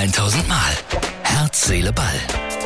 [0.00, 0.72] 1000 Mal.
[1.24, 2.06] Herz, Seele, Ball.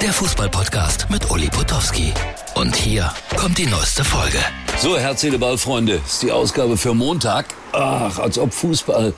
[0.00, 2.14] Der Fußballpodcast mit Uli Potowski.
[2.54, 4.38] Und hier kommt die neueste Folge.
[4.78, 5.94] So, Herz, Seele, Ball, Freunde.
[6.06, 7.46] Ist die Ausgabe für Montag.
[7.72, 9.14] Ach, als ob Fußball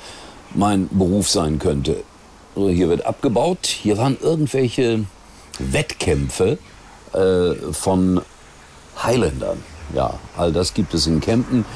[0.55, 2.05] mein Beruf sein könnte.
[2.55, 3.67] So, hier wird abgebaut.
[3.67, 5.05] Hier waren irgendwelche
[5.59, 6.57] Wettkämpfe
[7.13, 8.23] äh, von
[9.03, 9.63] Highlandern.
[9.95, 11.67] Ja, all das gibt es in Kempten.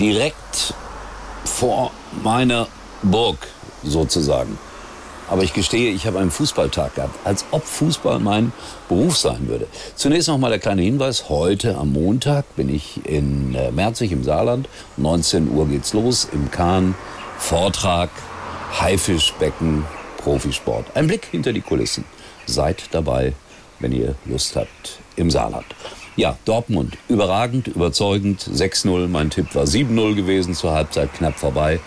[0.00, 0.72] Direkt
[1.44, 1.90] vor
[2.22, 2.68] meiner
[3.02, 3.48] Burg
[3.84, 4.56] sozusagen.
[5.30, 8.52] Aber ich gestehe, ich habe einen Fußballtag gehabt, als ob Fußball mein
[8.88, 9.68] Beruf sein würde.
[9.94, 11.28] Zunächst noch mal der kleine Hinweis.
[11.28, 14.68] Heute am Montag bin ich in äh, Merzig im Saarland.
[14.96, 16.96] 19 Uhr geht's los im Kahn.
[17.38, 18.10] Vortrag,
[18.80, 19.84] Haifischbecken,
[20.18, 20.84] Profisport.
[20.96, 22.04] Ein Blick hinter die Kulissen.
[22.46, 23.32] Seid dabei,
[23.78, 25.66] wenn ihr Lust habt, im Saarland.
[26.16, 29.06] Ja, Dortmund, überragend, überzeugend, 6-0.
[29.06, 31.78] Mein Tipp war 7-0 gewesen, zur Halbzeit knapp vorbei.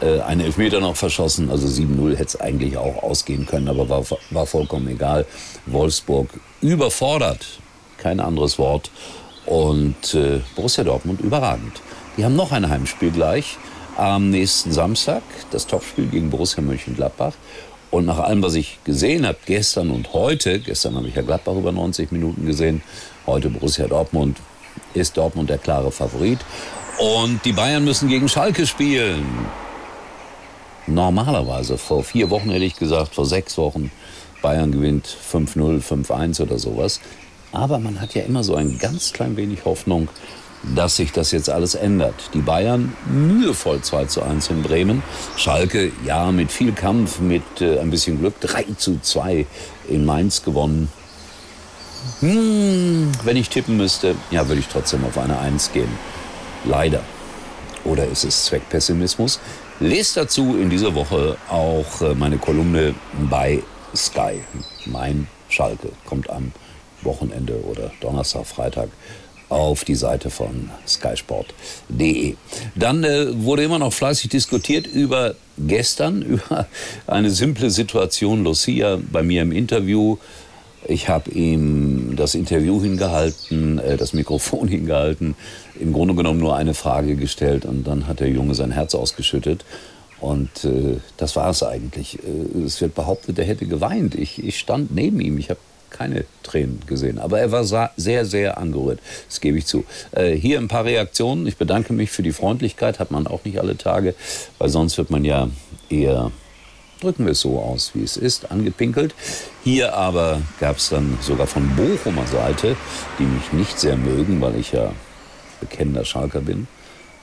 [0.00, 4.04] Äh, einen Elfmeter noch verschossen, also 7-0 hätte es eigentlich auch ausgehen können, aber war,
[4.30, 5.26] war vollkommen egal.
[5.66, 6.28] Wolfsburg
[6.62, 7.46] überfordert,
[7.98, 8.90] kein anderes Wort.
[9.46, 11.82] Und äh, Borussia Dortmund überragend.
[12.16, 13.56] Die haben noch ein Heimspiel gleich
[13.96, 17.34] am nächsten Samstag, das Topspiel gegen Borussia Mönchengladbach.
[17.90, 21.56] Und nach allem, was ich gesehen habe, gestern und heute, gestern habe ich ja Gladbach
[21.56, 22.82] über 90 Minuten gesehen,
[23.26, 24.38] heute Borussia Dortmund,
[24.94, 26.38] ist Dortmund der klare Favorit.
[26.98, 29.26] Und die Bayern müssen gegen Schalke spielen
[30.94, 31.78] normalerweise.
[31.78, 33.90] Vor vier Wochen hätte ich gesagt, vor sechs Wochen,
[34.42, 37.00] Bayern gewinnt 5-0, 5-1 oder sowas.
[37.52, 40.08] Aber man hat ja immer so ein ganz klein wenig Hoffnung,
[40.74, 42.14] dass sich das jetzt alles ändert.
[42.34, 45.02] Die Bayern mühevoll 2 zu 1 in Bremen.
[45.36, 49.46] Schalke, ja, mit viel Kampf, mit äh, ein bisschen Glück, 3 zu 2
[49.88, 50.90] in Mainz gewonnen.
[52.20, 55.90] Hm, wenn ich tippen müsste, ja, würde ich trotzdem auf eine 1 gehen.
[56.64, 57.00] Leider.
[57.84, 59.40] Oder ist es Zweckpessimismus?
[59.80, 62.94] Lest dazu in dieser Woche auch äh, meine Kolumne
[63.30, 63.62] bei
[63.96, 64.40] Sky.
[64.84, 66.52] Mein Schalke kommt am
[67.00, 68.90] Wochenende oder Donnerstag, Freitag
[69.48, 72.34] auf die Seite von skysport.de.
[72.74, 76.66] Dann äh, wurde immer noch fleißig diskutiert über gestern, über
[77.06, 78.44] eine simple Situation.
[78.44, 80.18] Lucia bei mir im Interview
[80.86, 85.34] ich habe ihm das Interview hingehalten, äh, das Mikrofon hingehalten,
[85.78, 89.64] im Grunde genommen nur eine Frage gestellt und dann hat der Junge sein Herz ausgeschüttet.
[90.20, 92.18] Und äh, das war es eigentlich.
[92.18, 94.14] Äh, es wird behauptet, er hätte geweint.
[94.14, 95.38] Ich, ich stand neben ihm.
[95.38, 97.18] Ich habe keine Tränen gesehen.
[97.18, 99.00] Aber er war sehr, sehr angerührt.
[99.28, 99.84] Das gebe ich zu.
[100.12, 101.46] Äh, hier ein paar Reaktionen.
[101.46, 102.98] Ich bedanke mich für die Freundlichkeit.
[102.98, 104.14] Hat man auch nicht alle Tage,
[104.58, 105.48] weil sonst wird man ja
[105.88, 106.30] eher
[107.00, 109.14] drücken wir es so aus, wie es ist, angepinkelt.
[109.64, 112.76] Hier aber gab es dann sogar von Bochumer Seite,
[113.18, 114.92] die mich nicht sehr mögen, weil ich ja
[115.60, 116.68] bekennender Schalker bin,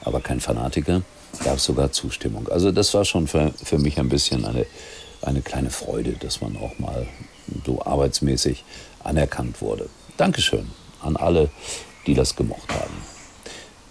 [0.02, 1.02] aber kein Fanatiker,
[1.44, 2.48] gab es sogar Zustimmung.
[2.48, 4.66] Also das war schon für, für mich ein bisschen eine,
[5.22, 7.06] eine kleine Freude, dass man auch mal
[7.66, 8.64] so arbeitsmäßig
[9.02, 9.88] anerkannt wurde.
[10.16, 11.50] Dankeschön an alle,
[12.06, 12.94] die das gemocht haben.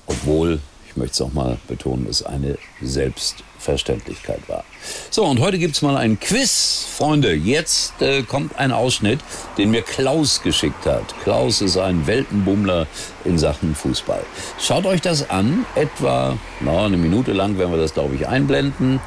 [0.07, 0.59] Obwohl
[0.97, 4.63] möchte es auch mal betonen, es eine Selbstverständlichkeit war.
[5.09, 6.85] So, und heute gibt es mal ein Quiz.
[6.97, 9.19] Freunde, jetzt äh, kommt ein Ausschnitt,
[9.57, 11.03] den mir Klaus geschickt hat.
[11.23, 12.87] Klaus ist ein Weltenbummler
[13.25, 14.23] in Sachen Fußball.
[14.59, 18.99] Schaut euch das an, etwa na, eine Minute lang werden wir das, glaube ich, einblenden.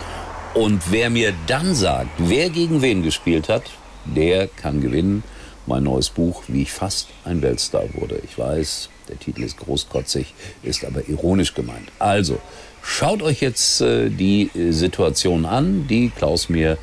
[0.54, 3.64] Und wer mir dann sagt, wer gegen wen gespielt hat,
[4.04, 5.22] der kann gewinnen.
[5.66, 8.20] Mein neues Buch, wie ich fast ein Weltstar wurde.
[8.24, 11.90] Ich weiß, der Titel ist großkotzig, ist aber ironisch gemeint.
[11.98, 12.38] Also,
[12.82, 16.78] schaut euch jetzt äh, die äh, Situation an, die Klaus mir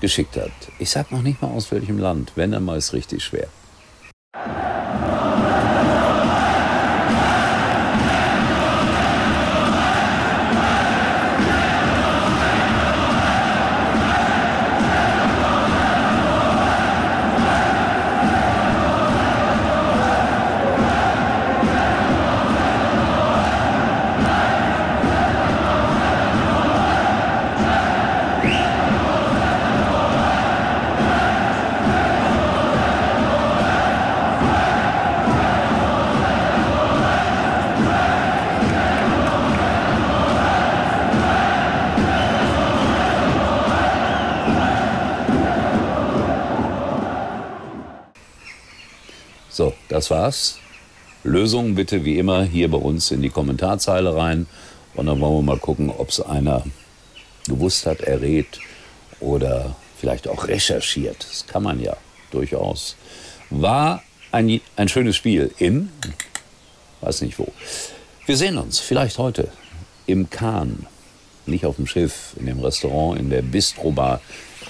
[0.00, 0.50] geschickt hat.
[0.78, 3.48] Ich sag noch nicht mal aus welchem Land, wenn dann mal ist richtig schwer.
[49.52, 50.58] So, das war's.
[51.24, 54.46] Lösungen bitte wie immer hier bei uns in die Kommentarzeile rein.
[54.94, 56.64] Und dann wollen wir mal gucken, ob es einer
[57.46, 58.60] gewusst hat, errät
[59.20, 61.26] oder vielleicht auch recherchiert.
[61.30, 61.96] Das kann man ja
[62.30, 62.96] durchaus.
[63.50, 64.02] War
[64.32, 65.90] ein, ein schönes Spiel in,
[67.02, 67.52] weiß nicht wo.
[68.24, 69.48] Wir sehen uns vielleicht heute
[70.06, 70.86] im Kahn,
[71.44, 74.20] nicht auf dem Schiff, in dem Restaurant, in der Bistrobar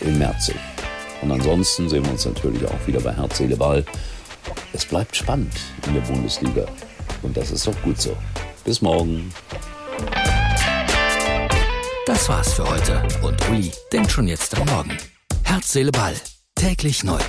[0.01, 0.57] in Merzig.
[1.21, 3.85] Und ansonsten sehen wir uns natürlich auch wieder bei Herz, Seele, Ball.
[4.73, 5.55] Es bleibt spannend
[5.87, 6.67] in der Bundesliga.
[7.23, 8.17] Und das ist doch gut so.
[8.65, 9.33] Bis morgen.
[12.07, 13.03] Das war's für heute.
[13.23, 14.97] Und Uli denkt schon jetzt am Morgen.
[15.45, 16.15] Herz, Seele, Ball.
[16.55, 17.21] Täglich neu.